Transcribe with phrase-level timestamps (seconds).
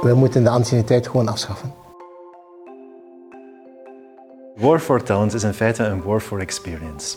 [0.00, 1.74] We moeten de anciëniteit gewoon afschaffen.
[4.56, 7.16] War for Talent is in feite een war for experience.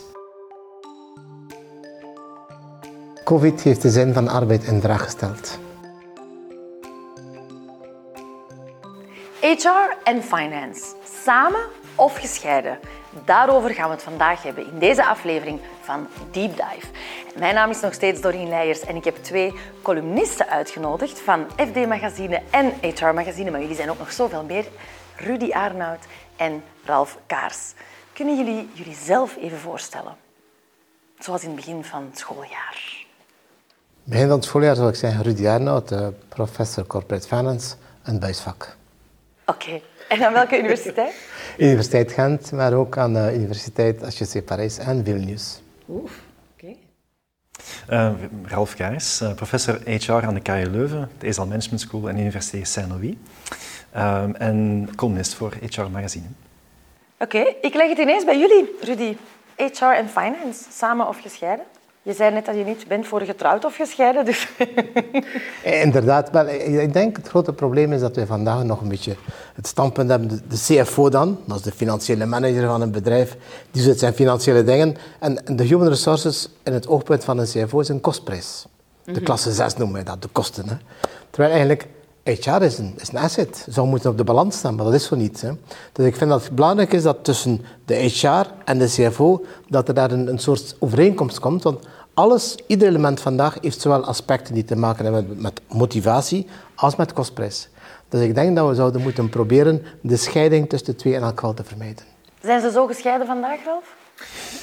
[3.24, 5.58] Covid heeft de zin van arbeid in vraag gesteld.
[9.40, 10.82] HR en finance,
[11.22, 11.64] samen
[11.94, 12.78] of gescheiden?
[13.24, 16.86] Daarover gaan we het vandaag hebben in deze aflevering van Deep Dive.
[17.38, 19.52] Mijn naam is nog steeds Doreen Leijers en ik heb twee
[19.82, 24.64] columnisten uitgenodigd van FD Magazine en HR Magazine, maar jullie zijn ook nog zoveel meer.
[25.16, 26.04] Rudy Arnoud
[26.36, 27.72] en Ralf Kaars.
[28.12, 30.16] Kunnen jullie jullie zelf even voorstellen?
[31.18, 33.04] Zoals in het begin van het schooljaar.
[34.04, 38.76] Begin van het schooljaar zou ik zeggen Rudy Arnoud, eh, professor Corporate Finance, een buisvak.
[39.46, 39.80] Oké,
[40.12, 41.14] en aan welke universiteit?
[41.58, 45.62] Universiteit Gent, maar ook aan de Universiteit HEC Parijs en Vilnius.
[45.88, 46.10] Oeh,
[46.52, 46.74] oké.
[47.90, 48.12] Uh,
[48.44, 52.20] Ralf Kaars, uh, professor HR aan de KU Leuven, de ESAL Management School en de
[52.20, 53.14] Universiteit Saint-Louis.
[53.96, 56.26] Uh, en columnist voor HR Magazine.
[57.18, 59.16] Oké, ik leg het ineens bij jullie, Rudy.
[59.56, 61.64] HR en finance, samen of gescheiden?
[62.04, 64.48] Je zei net dat je niet bent voor getrouwd of gescheiden, dus...
[65.84, 69.16] Inderdaad, wel, ik denk het grote probleem is dat wij vandaag nog een beetje
[69.54, 70.28] het standpunt hebben.
[70.28, 73.36] De, CFO dan, dat is de financiële manager van een bedrijf,
[73.70, 74.96] die doet zijn financiële dingen.
[75.18, 78.66] En de human resources in het oogpunt van een CFO is een kostprijs.
[79.04, 80.68] De klasse 6 noemen wij dat, de kosten.
[80.68, 80.76] Hè.
[81.30, 81.86] Terwijl eigenlijk
[82.24, 85.04] HR is een, is een asset, zou moeten op de balans staan, maar dat is
[85.04, 85.40] zo niet.
[85.40, 85.50] Hè.
[85.92, 89.88] Dus ik vind dat het belangrijk is dat tussen de HR en de CFO, dat
[89.88, 91.62] er daar een, een soort overeenkomst komt.
[91.62, 96.96] Want alles, ieder element vandaag heeft zowel aspecten die te maken hebben met, motivatie als
[96.96, 97.68] met kostprijs.
[98.08, 101.40] Dus ik denk dat we zouden moeten proberen de scheiding tussen de twee in elk
[101.40, 102.04] geval te vermijden.
[102.42, 104.01] Zijn ze zo gescheiden vandaag, Ralf?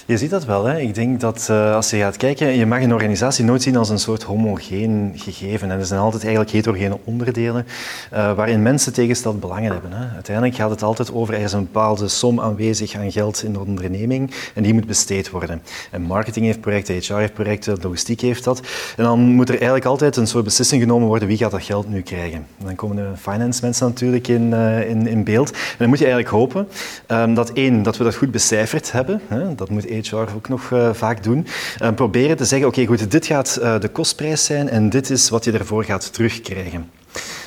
[0.09, 0.65] Je ziet dat wel.
[0.65, 0.79] Hè.
[0.79, 3.89] Ik denk dat uh, als je gaat kijken, je mag een organisatie nooit zien als
[3.89, 5.71] een soort homogeen gegeven.
[5.71, 7.65] En er zijn altijd eigenlijk heterogene onderdelen
[8.13, 9.91] uh, waarin mensen tegensteld belangen hebben.
[9.91, 10.13] Hè.
[10.13, 13.59] Uiteindelijk gaat het altijd over er is een bepaalde som aanwezig aan geld in de
[13.59, 15.61] onderneming en die moet besteed worden.
[15.91, 18.61] En marketing heeft projecten, HR heeft projecten, logistiek heeft dat.
[18.97, 21.89] En dan moet er eigenlijk altijd een soort beslissing genomen worden wie gaat dat geld
[21.89, 22.45] nu krijgen.
[22.59, 25.51] En dan komen de finance mensen natuurlijk in, uh, in, in beeld.
[25.51, 26.67] En dan moet je eigenlijk hopen
[27.07, 29.21] um, dat één, dat we dat goed becijferd hebben.
[29.27, 29.48] Hè.
[29.55, 31.47] Dat moet HR ook nog uh, vaak doen.
[31.81, 35.09] Uh, proberen te zeggen, oké, okay, goed, dit gaat uh, de kostprijs zijn en dit
[35.09, 36.91] is wat je ervoor gaat terugkrijgen.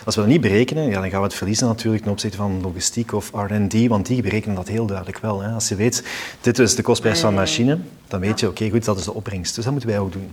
[0.05, 2.61] Als we dat niet berekenen, ja, dan gaan we het verliezen natuurlijk ten opzichte van
[2.61, 5.41] logistiek of R&D, want die berekenen dat heel duidelijk wel.
[5.41, 5.51] Hè.
[5.51, 6.05] Als je weet,
[6.41, 9.05] dit is de kostprijs van een machine, dan weet je, oké, okay, goed, dat is
[9.05, 9.55] de opbrengst.
[9.55, 10.33] Dus dat moeten wij ook doen.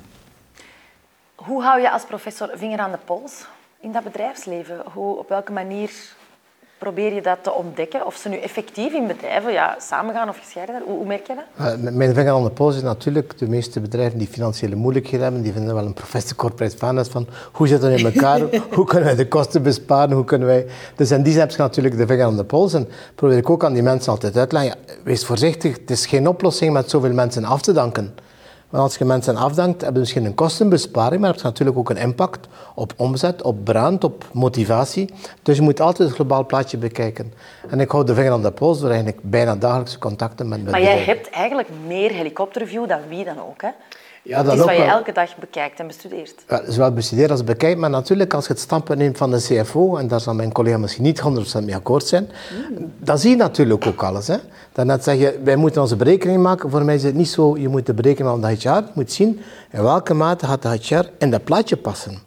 [1.36, 3.46] Hoe hou je als professor vinger aan de pols
[3.80, 4.82] in dat bedrijfsleven?
[4.94, 5.92] Hoe, op welke manier
[6.80, 8.06] probeer je dat te ontdekken?
[8.06, 10.88] Of ze nu effectief in bedrijven ja, samengaan of gescheiden zijn?
[10.88, 11.78] Hoe, hoe merk je dat?
[11.80, 15.42] Uh, mijn vinger aan de pols is natuurlijk de meeste bedrijven die financiële moeilijkheden hebben,
[15.42, 18.40] die vinden wel een professor corporate finance van hoe zit het in elkaar,
[18.76, 20.66] hoe kunnen wij de kosten besparen, hoe kunnen wij...
[20.96, 23.50] Dus in die zin heb je natuurlijk de vinger aan de pols en probeer ik
[23.50, 26.74] ook aan die mensen altijd uit te leggen, ja, wees voorzichtig, het is geen oplossing
[26.74, 28.14] met zoveel mensen af te danken.
[28.70, 31.90] Want als je mensen afdankt, heb je misschien een kostenbesparing, maar het heeft natuurlijk ook
[31.90, 35.14] een impact op omzet, op brand, op motivatie.
[35.44, 37.34] Dus je moet altijd het globaal plaatje bekijken.
[37.70, 40.82] En ik hou de vinger aan de pols door eigenlijk bijna dagelijkse contacten met Maar
[40.82, 43.70] jij hebt eigenlijk meer helikopterview dan wie dan ook, hè?
[44.24, 46.44] Ja, dat is wat je elke dag bekijkt en bestudeert.
[46.48, 49.98] Ja, zowel bestudeert als bekijkt, maar natuurlijk als je het standpunt neemt van de CFO,
[49.98, 52.30] en daar zal mijn collega misschien niet 100% mee akkoord zijn,
[52.70, 52.92] mm.
[52.98, 54.28] dan zie je natuurlijk ook alles.
[54.28, 54.38] Hè.
[54.72, 56.70] Daarnet zeg je, wij moeten onze berekening maken.
[56.70, 59.12] Voor mij is het niet zo, je moet de berekening van de HR, je moet
[59.12, 59.40] zien
[59.72, 62.18] in welke mate gaat de HR in dat plaatje passen.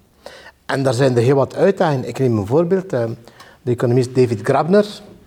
[0.67, 2.09] En daar zijn er heel wat uitdagingen.
[2.09, 2.91] Ik neem een voorbeeld.
[2.91, 3.17] De
[3.65, 4.87] economist David Grabner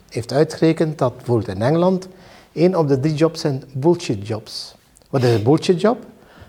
[0.10, 2.08] heeft uitgerekend dat bijvoorbeeld in Engeland
[2.54, 4.76] één op de drie jobs zijn bullshit jobs.
[5.10, 5.98] Wat is een bullshit job?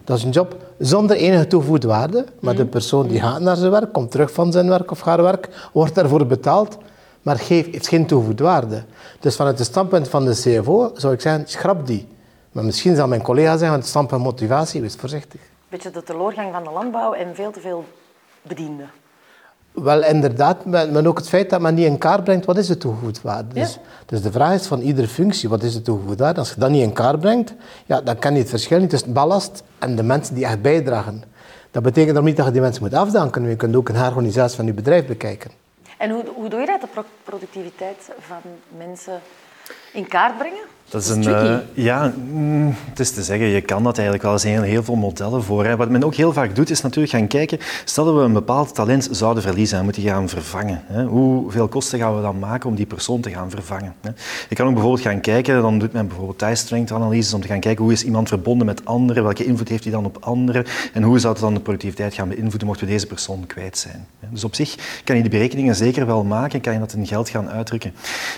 [0.06, 2.24] Dat is een job zonder enige toegevoegde waarde.
[2.40, 5.22] Maar de persoon die gaat naar zijn werk, komt terug van zijn werk of haar
[5.22, 6.78] werk, wordt daarvoor betaald,
[7.22, 8.84] maar geeft, heeft geen toegevoegde waarde.
[9.20, 12.08] Dus vanuit het standpunt van de CFO zou ik zeggen, schrap die.
[12.52, 15.40] Maar misschien zal mijn collega zeggen, vanuit het standpunt motivatie, wees voorzichtig.
[15.68, 17.84] Beetje de teleurgang van de landbouw en veel te veel
[18.42, 18.90] bedienden.
[19.82, 22.78] Wel, inderdaad, maar ook het feit dat men niet in kaart brengt wat is de
[22.78, 23.54] toegevoegde waarde.
[23.54, 23.80] Dus, ja.
[24.06, 26.38] dus de vraag is van iedere functie, wat is de toegevoegde waarde?
[26.38, 27.54] Als je dat niet in kaart brengt,
[27.86, 31.22] ja, dan kan je het verschil niet tussen ballast en de mensen die echt bijdragen.
[31.70, 34.56] Dat betekent dan niet dat je die mensen moet afdanken, je kunt ook een herorganisatie
[34.56, 35.50] van je bedrijf bekijken.
[35.98, 38.40] En hoe, hoe doe je dat, de productiviteit van
[38.76, 39.20] mensen
[39.96, 40.64] in kaart brengen?
[40.88, 44.32] Dat is een, uh, ja, mm, het is te zeggen, je kan dat eigenlijk wel.
[44.32, 45.64] Er zijn heel veel modellen voor.
[45.64, 45.76] Hè.
[45.76, 48.74] Wat men ook heel vaak doet, is natuurlijk gaan kijken, stel dat we een bepaald
[48.74, 50.82] talent zouden verliezen en moeten gaan vervangen.
[50.86, 51.04] Hè.
[51.04, 53.94] Hoeveel kosten gaan we dan maken om die persoon te gaan vervangen?
[54.00, 54.10] Hè.
[54.48, 57.48] Je kan ook bijvoorbeeld gaan kijken, dan doet men bijvoorbeeld tie strength analyses om te
[57.48, 60.64] gaan kijken hoe is iemand verbonden met anderen, welke invloed heeft hij dan op anderen
[60.92, 64.06] en hoe zou het dan de productiviteit gaan beïnvloeden mochten we deze persoon kwijt zijn.
[64.30, 67.28] Dus op zich kan je die berekeningen zeker wel maken, kan je dat in geld
[67.28, 67.92] gaan uitdrukken.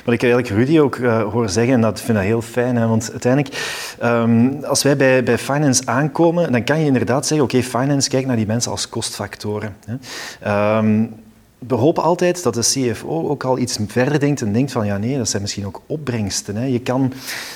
[0.05, 2.77] Wat ik eigenlijk Rudy ook uh, hoor zeggen, en dat vind ik heel fijn.
[2.77, 2.87] Hè?
[2.87, 3.55] Want uiteindelijk,
[4.03, 8.27] um, als wij bij, bij finance aankomen, dan kan je inderdaad zeggen, oké, finance kijkt
[8.27, 9.77] naar die mensen als kostfactoren.
[9.87, 10.79] Hè?
[10.79, 11.15] Um,
[11.59, 14.99] we hopen altijd dat de CFO ook al iets verder denkt en denkt van ja
[14.99, 16.57] nee, dat zijn misschien ook opbrengsten.
[16.57, 16.65] Hè.
[16.65, 17.13] Je kan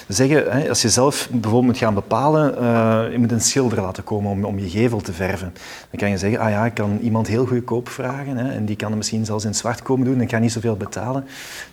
[0.09, 4.05] zeggen, hè, als je zelf bijvoorbeeld moet gaan bepalen, uh, je moet een schilder laten
[4.05, 5.53] komen om, om je gevel te verven.
[5.91, 8.77] Dan kan je zeggen, ah ja, ik kan iemand heel goedkoop vragen hè, en die
[8.77, 11.25] kan het misschien zelfs in zwart komen doen en kan niet zoveel betalen.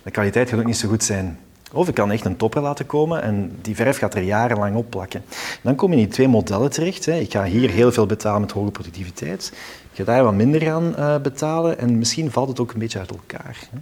[0.02, 1.38] De kwaliteit gaat ook niet zo goed zijn.
[1.72, 4.90] Of ik kan echt een topper laten komen en die verf gaat er jarenlang op
[4.90, 5.24] plakken.
[5.62, 7.06] Dan kom je in die twee modellen terecht.
[7.06, 7.14] Hè.
[7.14, 9.52] Ik ga hier heel veel betalen met hoge productiviteit.
[9.92, 12.98] Ik ga daar wat minder gaan uh, betalen en misschien valt het ook een beetje
[12.98, 13.56] uit elkaar.
[13.70, 13.78] Hè.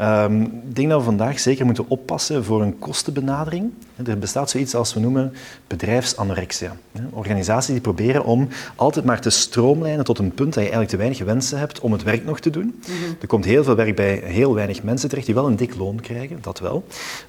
[0.00, 3.72] Um, ik denk dat we vandaag zeker moeten oppassen voor een kostenbenadering.
[4.06, 5.32] Er bestaat zoiets als we noemen
[5.66, 6.76] bedrijfsanorexia.
[7.10, 10.96] Organisaties die proberen om altijd maar te stroomlijnen tot een punt dat je eigenlijk te
[10.96, 12.80] weinig wensen hebt om het werk nog te doen.
[12.80, 12.92] Mhm.
[13.20, 16.00] Er komt heel veel werk bij heel weinig mensen terecht die wel een dik loon
[16.00, 16.84] krijgen, dat wel,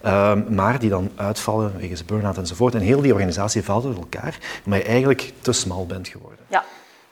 [0.05, 2.75] um, maar die dan uitvallen wegens burn-out enzovoort.
[2.75, 6.39] En heel die organisatie valt uit elkaar omdat je eigenlijk te smal bent geworden.
[6.47, 6.63] Ja,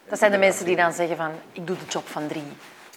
[0.10, 2.44] dat zijn de mensen die dan zeggen van ik doe de job van drie.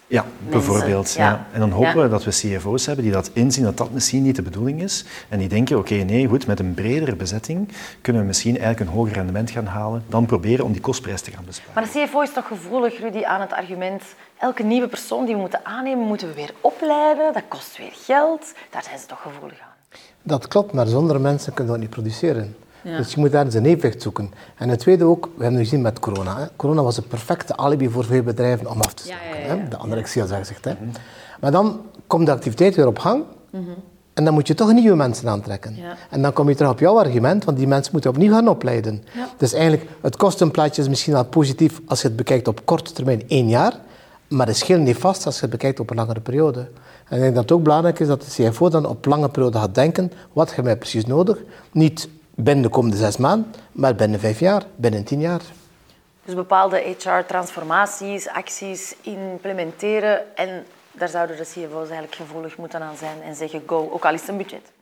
[0.08, 1.12] Ja, bijvoorbeeld.
[1.12, 1.46] Ja.
[1.52, 4.37] En dan hopen we dat we CFO's hebben die dat inzien dat dat misschien niet
[4.37, 5.05] de bedoeling is.
[5.28, 7.69] En die denken, oké, nee, goed, met een bredere bezetting
[8.00, 11.31] kunnen we misschien eigenlijk een hoger rendement gaan halen dan proberen om die kostprijs te
[11.31, 11.75] gaan besparen.
[11.75, 14.02] Maar de CFO is toch gevoelig, Rudy, aan het argument
[14.38, 17.32] elke nieuwe persoon die we moeten aannemen, moeten we weer opleiden.
[17.32, 18.52] Dat kost weer geld.
[18.70, 20.00] Daar zijn ze toch gevoelig aan.
[20.22, 22.56] Dat klopt, maar zonder mensen kunnen we dat niet produceren.
[22.96, 24.31] Dus je moet daar een evenwicht zoeken.
[24.56, 26.38] En het tweede ook, we hebben nu gezien met corona.
[26.38, 26.46] Hè.
[26.56, 29.40] Corona was een perfecte alibi voor veel bedrijven om af te staken.
[29.46, 30.64] Ja, ja, de anorexia, zegt.
[30.64, 30.75] Hè.
[31.40, 33.25] Maar dan komt de activiteit weer op gang.
[33.50, 33.62] Mhm.
[34.14, 35.76] En dan moet je toch nieuwe mensen aantrekken.
[36.11, 39.05] En dan kom je terug op jouw argument, want die mensen moeten opnieuw gaan opleiden.
[39.37, 43.23] Dus eigenlijk, het kostenplaatje is misschien al positief als je het bekijkt op korte termijn,
[43.29, 43.73] één jaar.
[44.29, 46.69] Maar het scheelt niet vast als je het bekijkt op een langere periode.
[47.08, 49.58] En ik denk dat het ook belangrijk is dat de CFO dan op lange periode
[49.58, 51.38] gaat denken, wat heb je precies nodig?
[51.73, 52.08] Niet
[52.40, 55.43] binnen de komende zes maanden, maar binnen vijf jaar, binnen tien jaar.
[56.25, 63.23] Dus bepaalde HR-transformaties, acties implementeren en daar zouden de CFO's eigenlijk gevoelig moeten aan zijn
[63.23, 64.73] en zeggen go, ook al is het een budget.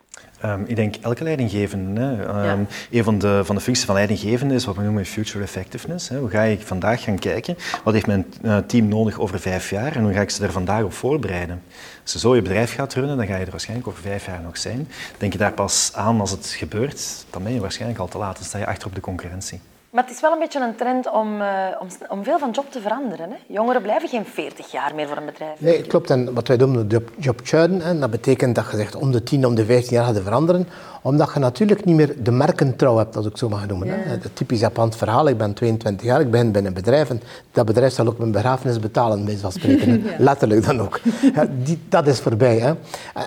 [0.45, 2.01] Um, ik denk elke leidinggevende.
[2.01, 2.53] Hè.
[2.53, 6.09] Um, Een van de, van de functies van leidinggevende is wat we noemen future effectiveness.
[6.09, 6.19] Hè.
[6.19, 9.97] Hoe ga ik vandaag gaan kijken, wat heeft mijn uh, team nodig over vijf jaar
[9.97, 11.63] en hoe ga ik ze er vandaag op voorbereiden?
[12.03, 14.41] Als je zo je bedrijf gaat runnen, dan ga je er waarschijnlijk over vijf jaar
[14.43, 14.89] nog zijn.
[15.19, 18.37] Denk je daar pas aan als het gebeurt, dan ben je waarschijnlijk al te laat.
[18.37, 19.61] Dan sta je achter op de concurrentie.
[19.97, 21.49] Maar het is wel een beetje een trend om, uh,
[21.81, 23.31] om, om, veel van job te veranderen.
[23.31, 23.37] Hè?
[23.47, 25.61] Jongeren blijven geen 40 jaar meer voor een bedrijf.
[25.61, 26.11] Nee, klopt.
[26.11, 29.47] En wat wij noemen job, job churn, dat betekent dat je zegt om de 10,
[29.47, 30.69] om de 15 jaar gaat veranderen.
[31.03, 33.87] Omdat je natuurlijk niet meer de merkentrouw hebt, als ik zo mag noemen.
[33.87, 33.93] Ja.
[33.95, 34.11] Hè?
[34.11, 37.23] Het typisch Japans verhaal, ik ben 22 jaar, ik ben binnen een bedrijf en
[37.53, 40.03] dat bedrijf zal ook mijn begrafenis betalen, bij van spreken.
[40.05, 40.11] ja.
[40.19, 41.01] Letterlijk dan ook.
[41.35, 42.59] Ja, die, dat is voorbij.
[42.59, 42.73] Hè?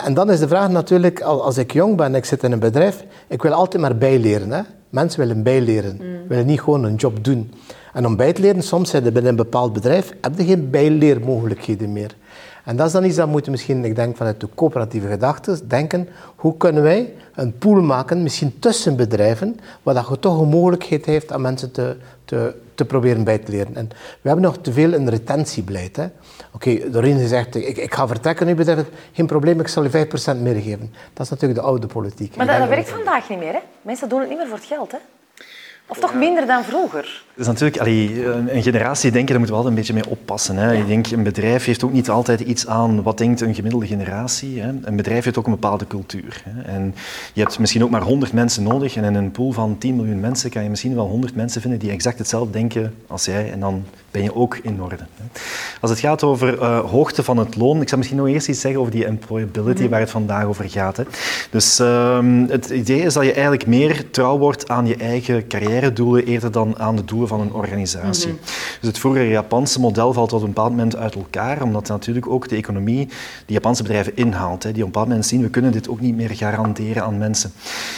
[0.04, 2.58] En dan is de vraag natuurlijk, als ik jong ben en ik zit in een
[2.58, 4.50] bedrijf, ik wil altijd maar bijleren.
[4.50, 4.60] Hè?
[4.90, 6.28] Mensen willen bijleren, mm.
[6.28, 7.50] willen niet gewoon een job doen.
[7.92, 11.92] En om bij te leren, soms zijn binnen een bepaald bedrijf, heb je geen bijleermogelijkheden
[11.92, 12.14] meer.
[12.64, 16.08] En dat is dan iets dat moeten misschien, ik denk vanuit de coöperatieve gedachten, denken,
[16.36, 21.04] hoe kunnen wij een pool maken, misschien tussen bedrijven, waar dat je toch een mogelijkheid
[21.04, 21.96] heeft aan mensen te,
[22.30, 23.76] te, te proberen bij te leren.
[23.76, 23.88] En
[24.20, 25.98] we hebben nog te veel een retentiebeleid.
[25.98, 26.10] Oké,
[26.52, 30.40] okay, Doreen zegt, ik, ik ga vertrekken nu bedrijf, geen probleem, ik zal je 5%
[30.40, 30.94] meer geven.
[31.12, 32.36] Dat is natuurlijk de oude politiek.
[32.36, 33.52] Maar dat, dat werkt vandaag niet meer.
[33.52, 33.58] Hè?
[33.82, 34.92] Mensen doen het niet meer voor het geld.
[34.92, 34.98] Hè?
[35.90, 37.22] Of toch minder dan vroeger?
[37.40, 40.56] is natuurlijk, allee, een generatie denken, daar moeten we altijd een beetje mee oppassen.
[40.56, 40.74] Hè.
[40.74, 44.60] Ik denk, een bedrijf heeft ook niet altijd iets aan wat denkt een gemiddelde generatie.
[44.60, 44.68] Hè.
[44.82, 46.42] Een bedrijf heeft ook een bepaalde cultuur.
[46.48, 46.62] Hè.
[46.62, 46.94] En
[47.32, 50.20] je hebt misschien ook maar 100 mensen nodig en in een pool van 10 miljoen
[50.20, 53.60] mensen kan je misschien wel 100 mensen vinden die exact hetzelfde denken als jij en
[53.60, 54.96] dan ben je ook in orde.
[55.80, 58.60] Als het gaat over uh, hoogte van het loon, ik zou misschien nog eerst iets
[58.60, 59.90] zeggen over die employability mhm.
[59.90, 60.96] waar het vandaag over gaat.
[60.96, 61.04] Hè.
[61.50, 62.18] Dus uh,
[62.48, 65.46] het idee is dat je eigenlijk meer trouw wordt aan je eigen
[65.80, 68.32] carrière-doelen eerder dan aan de doelen van een organisatie.
[68.32, 68.36] Mhm.
[68.80, 72.48] Dus het vroegere Japanse model valt op een bepaald moment uit elkaar, omdat natuurlijk ook
[72.48, 73.06] de economie
[73.46, 74.62] die Japanse bedrijven inhaalt.
[74.62, 77.18] Hè, die op een bepaald moment zien, we kunnen dit ook niet meer garanderen aan
[77.18, 77.52] mensen.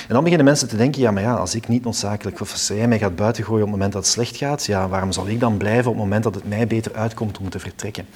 [0.08, 2.68] En dan beginnen mensen te denken, ja, maar ja, als ik niet noodzakelijk, of als
[2.68, 5.40] jij mij gaat buitengooien op het moment dat het slecht gaat, ja, waarom zal ik
[5.40, 8.06] dan blijven op het moment dat het mij beter uitkomt om te vertrekken?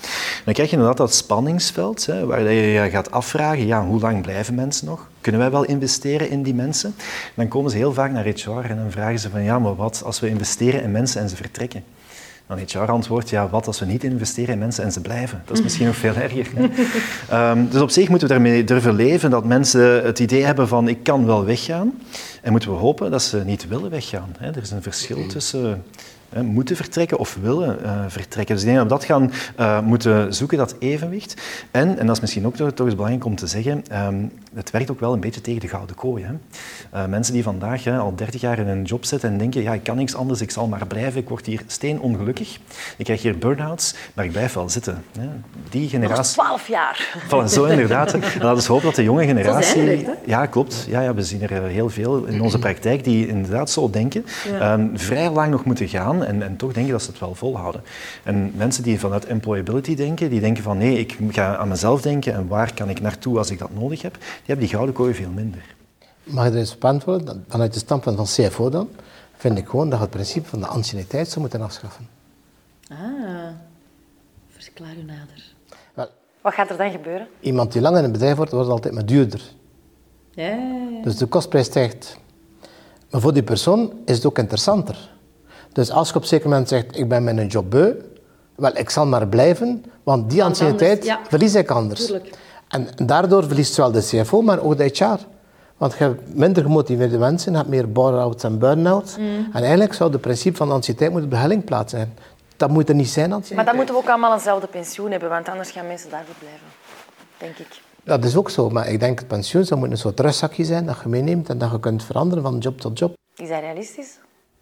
[0.45, 4.23] dan krijg je inderdaad dat spanningsveld, hè, waar je je gaat afvragen, ja, hoe lang
[4.23, 5.09] blijven mensen nog?
[5.27, 6.95] Kunnen wij wel investeren in die mensen?
[7.35, 10.03] Dan komen ze heel vaak naar HR en dan vragen ze van ja, maar wat
[10.05, 11.85] als we investeren in mensen en ze vertrekken?
[12.47, 15.43] Dan HR antwoordt, ja, wat als we niet investeren in mensen en ze blijven?
[15.45, 16.47] Dat is misschien nog veel erger.
[17.33, 20.89] um, dus op zich moeten we daarmee durven leven dat mensen het idee hebben van
[20.89, 21.93] ik kan wel weggaan.
[22.43, 24.37] En moeten we hopen dat ze niet willen weggaan.
[24.41, 25.85] Er is een verschil tussen
[26.43, 28.55] moeten vertrekken of willen uh, vertrekken.
[28.55, 31.43] Dus ik denk dat we dat gaan uh, moeten zoeken, dat evenwicht.
[31.71, 34.71] En, en dat is misschien ook toch, toch eens belangrijk om te zeggen, um, het
[34.71, 36.25] werkt ook wel een beetje tegen de gouden kooi.
[36.25, 36.33] Hè.
[36.95, 39.73] Uh, mensen die vandaag hè, al 30 jaar in een job zitten en denken, ja,
[39.73, 42.59] ik kan niks anders, ik zal maar blijven, ik word hier steenongelukkig.
[42.97, 45.05] Ik krijg hier burn-outs, maar ik blijf wel zitten.
[45.19, 45.29] Hè.
[45.71, 46.37] Die generatie...
[46.37, 47.19] Nog 12 jaar.
[47.27, 48.13] Voilà, zo inderdaad.
[48.43, 50.07] Laten we hopen dat de jonge generatie...
[50.25, 50.87] Ja, klopt.
[50.89, 54.25] Ja, ja, we zien er heel veel in onze praktijk die inderdaad zo denken.
[54.51, 54.73] Ja.
[54.73, 57.83] Um, vrij lang nog moeten gaan en, en toch denken dat ze het wel volhouden.
[58.23, 62.35] En mensen die vanuit employability denken, die denken van nee, ik ga aan mezelf denken
[62.35, 65.15] en waar kan ik naartoe als ik dat nodig heb, die hebben die gouden kooi
[65.15, 65.75] veel minder.
[66.27, 67.45] Mag ik er eens op antwoorden?
[67.49, 68.89] Vanuit de standpunt van CFO dan,
[69.37, 72.09] vind ik gewoon dat je het principe van de anciëniteit zou moeten afschaffen.
[72.89, 72.99] Ah,
[74.49, 75.55] verklaar u nader.
[75.95, 76.07] Wel,
[76.41, 77.29] Wat gaat er dan gebeuren?
[77.41, 79.43] Iemand die lang in een bedrijf wordt, wordt altijd maar duurder.
[80.31, 81.03] Ja, ja, ja.
[81.03, 82.17] Dus de kostprijs stijgt.
[83.11, 85.11] Maar voor die persoon is het ook interessanter.
[85.73, 87.95] Dus als je op een zeker moment zegt, ik ben mijn job beu,
[88.55, 91.21] wel, ik zal maar blijven, want die anciëniteit ja.
[91.29, 92.05] verlies ik anders.
[92.05, 92.39] Tuurlijk.
[92.69, 95.36] En daardoor verliest zowel de CFO, maar ook de HR.
[95.77, 99.17] Want je hebt minder gemotiveerde mensen, je hebt meer bore-outs en burn-outs.
[99.17, 99.49] Mm.
[99.53, 102.15] En eigenlijk zou het principe van de anciëniteit moeten op de hellingplaats zijn.
[102.57, 103.57] Dat moet er niet zijn, anciëniteit.
[103.57, 106.67] Maar dan moeten we ook allemaal eenzelfde pensioen hebben, want anders gaan mensen daarvoor blijven.
[107.39, 107.81] Denk ik.
[108.05, 110.87] Dat is ook zo, maar ik denk het pensioen zou moeten een soort rustzakje zijn
[110.87, 113.15] dat je meeneemt en dat je kunt veranderen van job tot job.
[113.37, 114.19] Is dat realistisch?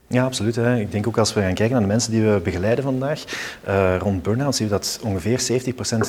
[0.07, 0.57] Ja, absoluut.
[0.57, 0.77] Hè.
[0.77, 3.25] Ik denk ook als we gaan kijken naar de mensen die we begeleiden vandaag,
[3.69, 5.41] uh, rond burn-out zien we dat ongeveer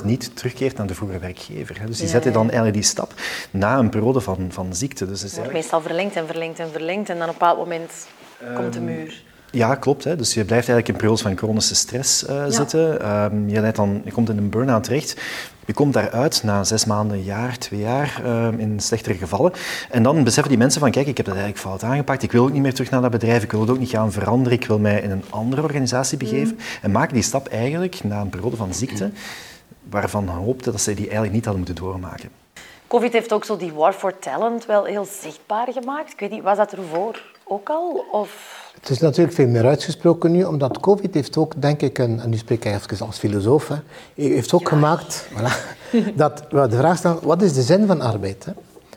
[0.01, 1.79] 70% niet terugkeert naar de vroegere werkgever.
[1.79, 1.85] Hè.
[1.85, 3.13] Dus die ja, zetten dan eigenlijk die stap
[3.51, 5.05] na een periode van, van ziekte.
[5.05, 5.53] Dus het is eigenlijk...
[5.63, 8.07] meestal verlengd en verlengd en verlengd en dan op een bepaald moment
[8.55, 9.23] komt de ehm, muur.
[9.55, 10.03] Ja, klopt.
[10.03, 10.15] Hè.
[10.15, 12.49] Dus je blijft eigenlijk in periodes van chronische stress uh, ja.
[12.49, 13.11] zitten.
[13.23, 15.21] Um, je, dan, je komt in een burn-out terecht.
[15.65, 19.51] Je komt daaruit na zes maanden, een jaar, twee jaar uh, in slechtere gevallen.
[19.89, 22.23] En dan beseffen die mensen van, kijk, ik heb dat eigenlijk fout aangepakt.
[22.23, 23.43] Ik wil ook niet meer terug naar dat bedrijf.
[23.43, 24.57] Ik wil het ook niet gaan veranderen.
[24.57, 26.55] Ik wil mij in een andere organisatie begeven.
[26.55, 26.63] Mm.
[26.81, 29.11] En maken die stap eigenlijk na een periode van ziekte,
[29.89, 32.29] waarvan hoopte dat ze die eigenlijk niet hadden moeten doormaken.
[32.87, 36.11] Covid heeft ook zo die war for talent wel heel zichtbaar gemaakt.
[36.11, 38.05] Ik weet niet, was dat ervoor ook al?
[38.11, 38.63] Of...
[38.85, 42.37] Het is natuurlijk veel meer uitgesproken nu, omdat COVID heeft ook, denk ik, en nu
[42.37, 43.75] spreek ik even als filosoof, hè,
[44.15, 45.81] heeft ook gemaakt voilà,
[46.15, 48.45] dat we de vraag stellen, wat is de zin van arbeid?
[48.45, 48.51] Hè?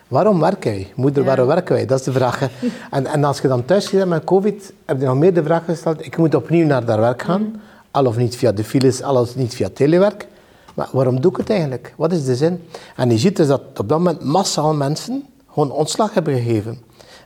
[0.08, 0.92] Waarom werken wij?
[0.94, 1.86] Moeder, waarom werken wij?
[1.86, 2.38] Dat is de vraag.
[2.38, 2.46] Hè.
[2.90, 5.64] En, en als je dan thuis zit met COVID, heb je nog meer de vraag
[5.64, 7.60] gesteld, ik moet opnieuw naar daar werk gaan, mm.
[7.90, 10.26] al of niet via de files, al of niet via telewerk.
[10.74, 11.94] Maar waarom doe ik het eigenlijk?
[11.96, 12.64] Wat is de zin?
[12.96, 16.78] En je ziet dus dat op dat moment massaal mensen gewoon ontslag hebben gegeven.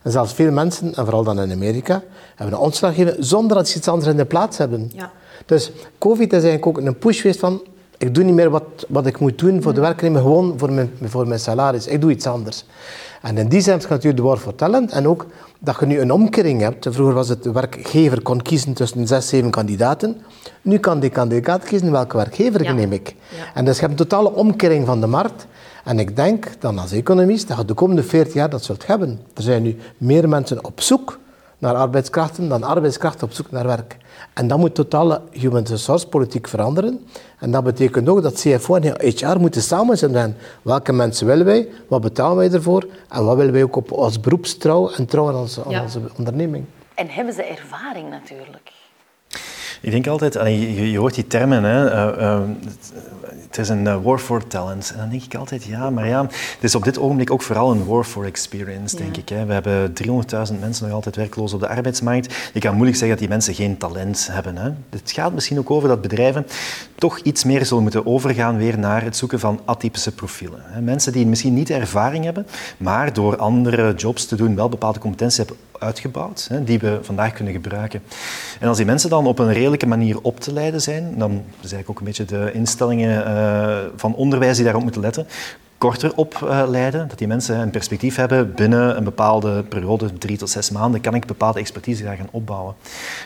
[0.03, 2.03] En zelfs veel mensen, en vooral dan in Amerika,
[2.35, 4.91] hebben een ontslag gegeven zonder dat ze iets anders in de plaats hebben.
[4.95, 5.11] Ja.
[5.47, 7.63] Dus COVID is eigenlijk ook een push geweest van
[8.03, 10.91] ik doe niet meer wat, wat ik moet doen voor de werknemer, gewoon voor mijn,
[11.03, 11.87] voor mijn salaris.
[11.87, 12.65] Ik doe iets anders.
[13.23, 15.27] En in die zin je natuurlijk de war for talent en ook
[15.59, 16.87] dat je nu een omkering hebt.
[16.91, 20.21] Vroeger was het de werkgever kon kiezen tussen zes, zeven kandidaten.
[20.63, 22.73] Nu kan die kandidaat kiezen welke werkgever ja.
[22.73, 23.15] neem ik.
[23.55, 25.47] En dus je hebt een totale omkering van de markt.
[25.85, 29.21] En ik denk dan als economist dat je de komende 40 jaar dat zult hebben.
[29.35, 31.19] Er zijn nu meer mensen op zoek
[31.59, 33.97] naar arbeidskrachten dan arbeidskrachten op zoek naar werk.
[34.35, 37.07] En dan moet totale human resource politiek veranderen.
[37.39, 40.37] En dat betekent ook dat CFO en HR moeten samen zijn.
[40.63, 41.69] Welke mensen willen wij?
[41.89, 42.87] Wat betalen wij ervoor?
[43.09, 46.65] En wat willen wij ook op als beroepstrouw en trouw aan onze, aan onze onderneming?
[46.95, 48.73] En hebben ze ervaring natuurlijk?
[49.83, 52.41] Ik denk altijd, je, je hoort die termen, hè, uh, uh,
[53.47, 54.91] het is een uh, war for talent.
[54.93, 57.71] En dan denk ik altijd, ja, maar ja, het is op dit ogenblik ook vooral
[57.71, 59.29] een war for experience, denk ik.
[59.29, 59.45] Hè.
[59.45, 59.93] We hebben
[60.53, 62.51] 300.000 mensen nog altijd werkloos op de arbeidsmarkt.
[62.53, 64.57] Je kan moeilijk zeggen dat die mensen geen talent hebben.
[64.57, 64.71] Hè.
[64.91, 66.47] Het gaat misschien ook over dat bedrijven
[66.95, 70.61] toch iets meer zullen moeten overgaan weer naar het zoeken van atypische profielen.
[70.63, 70.81] Hè.
[70.81, 72.47] Mensen die misschien niet ervaring hebben,
[72.77, 77.33] maar door andere jobs te doen wel bepaalde competenties hebben uitgebouwd, hè, die we vandaag
[77.33, 78.03] kunnen gebruiken.
[78.61, 81.73] En als die mensen dan op een redelijke manier op te leiden zijn, dan is
[81.73, 85.27] eigenlijk ook een beetje de instellingen uh, van onderwijs die daarop moeten letten,
[85.83, 90.71] korter opleiden, dat die mensen een perspectief hebben binnen een bepaalde periode, drie tot zes
[90.71, 92.75] maanden, kan ik bepaalde expertise daar gaan opbouwen.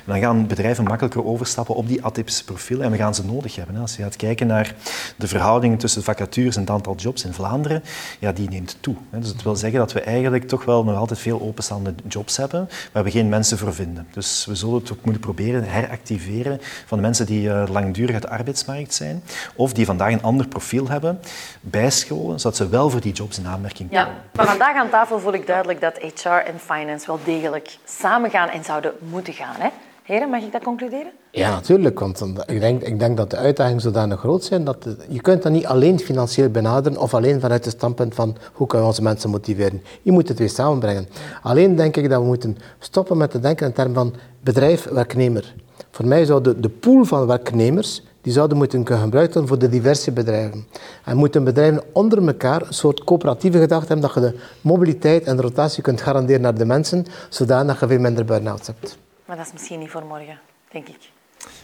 [0.07, 3.57] En dan gaan bedrijven makkelijker overstappen op die atypische profielen en we gaan ze nodig
[3.57, 3.77] hebben.
[3.77, 4.75] Als je gaat kijken naar
[5.17, 7.83] de verhoudingen tussen vacatures en het aantal jobs in Vlaanderen,
[8.19, 8.95] ja, die neemt toe.
[9.11, 12.69] Dus dat wil zeggen dat we eigenlijk toch wel nog altijd veel openstaande jobs hebben,
[12.93, 14.07] waar we geen mensen voor vinden.
[14.13, 18.23] Dus we zullen het ook moeten proberen heractiveren van de mensen die eh, langdurig uit
[18.23, 19.23] de arbeidsmarkt zijn,
[19.55, 21.21] of die vandaag een ander profiel hebben,
[21.61, 24.19] bijscholen, zodat ze wel voor die jobs in aanmerking Ja, komen.
[24.35, 28.49] maar vandaag aan tafel voel ik duidelijk dat HR en finance wel degelijk samen gaan
[28.49, 29.55] en zouden moeten gaan.
[29.59, 29.69] Hè?
[30.03, 31.11] Heren, mag ik dat concluderen?
[31.31, 31.99] Ja, natuurlijk.
[32.01, 35.21] Want dan- ik denk, ik denk dat de uitdagingen zodanig groot zijn dat de- je
[35.21, 38.93] kunt dat niet alleen financieel benaderen of alleen vanuit het standpunt van hoe kunnen we
[38.93, 39.83] onze mensen motiveren.
[40.03, 41.09] Je moet het weer samenbrengen.
[41.43, 45.55] Alleen denk ik dat we moeten stoppen met te denken in termen van bedrijf-werknemer.
[45.91, 49.59] Voor mij zou de, de pool van werknemers die zouden moeten kunnen gebruikt worden voor
[49.59, 50.67] de diverse bedrijven.
[51.05, 55.37] En moeten bedrijven onder elkaar een soort coöperatieve gedachte hebben dat je de mobiliteit en
[55.37, 58.99] de rotatie kunt garanderen naar de mensen, zodat je veel minder burn-outs hebt.
[59.25, 60.39] Maar dat is misschien niet voor morgen,
[60.71, 61.11] denk ik.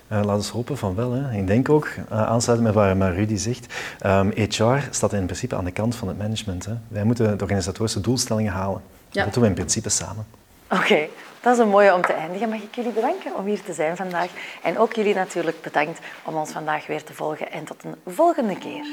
[0.09, 1.12] Eh, laten we hopen van wel.
[1.12, 1.38] Hè.
[1.38, 5.57] Ik denk ook, uh, aansluitend met wat maar Rudy zegt, ehm, HR staat in principe
[5.57, 6.64] aan de kant van het management.
[6.64, 6.73] Hè.
[6.88, 8.83] Wij moeten de organisatorische doelstellingen halen.
[9.11, 9.25] Ja.
[9.25, 10.26] Dat doen we in principe samen.
[10.71, 11.07] Oké,
[11.42, 12.49] dat is een mooie om te eindigen.
[12.49, 14.30] Mag ik jullie bedanken om hier te zijn vandaag?
[14.62, 17.52] En ook jullie natuurlijk bedankt om ons vandaag weer te volgen.
[17.52, 18.87] En tot een volgende keer.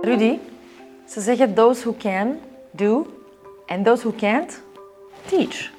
[0.00, 0.38] Rudy,
[1.08, 2.38] ze zeggen those who can,
[2.70, 3.06] do.
[3.66, 4.60] And those who can't,
[5.26, 5.70] teach.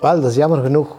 [0.00, 0.96] Wel, dat is jammer genoeg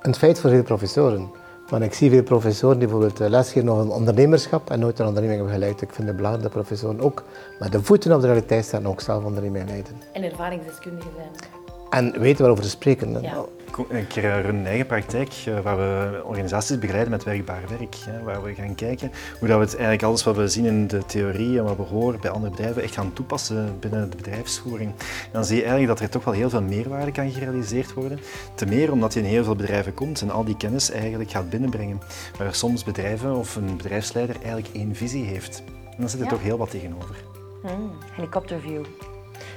[0.00, 1.39] een feit voor veel professoren.
[1.70, 5.40] Maar ik zie veel professoren die bijvoorbeeld eh, lesgeven over ondernemerschap en nooit een onderneming
[5.40, 5.82] hebben geleid.
[5.82, 7.24] Ik vind het belangrijk dat professoren ook
[7.58, 9.92] met de voeten op de realiteit staan en ook zelf ondernemingen leiden.
[10.12, 11.59] En ervaringsdeskundigen zijn.
[11.90, 13.22] En weten waarover ze spreken.
[13.22, 13.44] Ja.
[13.88, 17.94] Ik run een eigen praktijk eh, waar we organisaties begeleiden met werkbaar werk.
[18.04, 20.86] hè, Waar we gaan kijken hoe dat we het eigenlijk alles wat we zien in
[20.86, 24.92] de theorie en wat we horen bij andere bedrijven echt gaan toepassen binnen de bedrijfsvoering.
[25.32, 28.18] Dan zie je eigenlijk dat er toch wel heel veel meerwaarde kan gerealiseerd worden.
[28.54, 31.50] Ten meer omdat je in heel veel bedrijven komt en al die kennis eigenlijk gaat
[31.50, 31.98] binnenbrengen.
[32.38, 35.62] Waar soms bedrijven of een bedrijfsleider eigenlijk één visie heeft.
[35.66, 36.30] En dan zit er Ja.
[36.30, 37.16] toch heel wat tegenover.
[37.62, 38.82] Hmm, helikopterview.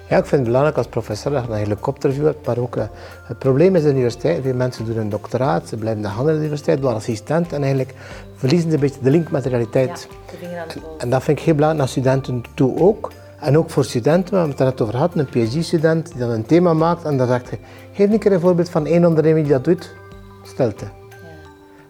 [0.10, 2.84] Ja, ik vind het belangrijk als professor dat je een helikopterview hebt, maar ook eh,
[3.24, 4.42] het probleem is de universiteit.
[4.44, 7.62] Veel mensen doen een doctoraat, ze blijven de hand in de universiteit, worden assistent en
[7.62, 7.94] eigenlijk
[8.36, 10.08] verliezen ze een beetje de link met de realiteit.
[10.32, 10.98] de vinger aan de pols.
[10.98, 13.12] En dat vind ik heel belangrijk naar studenten toe ook.
[13.40, 16.46] En ook voor studenten, we hebben het net over gehad, een PhD-student die dan een
[16.46, 17.60] thema maakt en dan zegt hij,
[17.94, 19.96] geef een keer een voorbeeld van één onderneming die dat doet.
[20.44, 20.86] Stilte.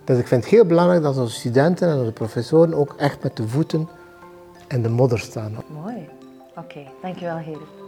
[0.03, 3.38] Dus ik vind het heel belangrijk dat onze studenten en onze professoren ook echt met
[3.38, 3.89] de voeten
[4.67, 5.55] in de modder staan.
[5.84, 6.10] Mooi.
[6.55, 7.82] Oké, dankjewel heren.